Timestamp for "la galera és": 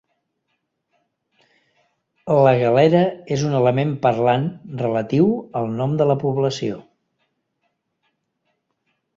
2.47-3.45